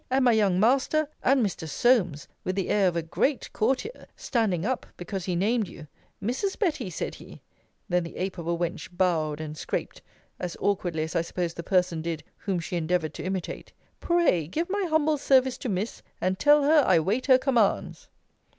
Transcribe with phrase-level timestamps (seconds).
[0.09, 1.07] and my young master!
[1.21, 1.69] and Mr.
[1.69, 5.85] Solmes, with the air of a great courtier, standing up, because he named you:
[6.23, 6.57] Mrs.
[6.57, 7.39] Betty, said he,
[7.87, 10.01] [then the ape of a wench bowed and scraped,
[10.39, 14.71] as awkwardly as I suppose the person did whom she endeavoured to imitate,] pray give
[14.71, 18.09] my humble service to Miss, and tell her, I wait her commands.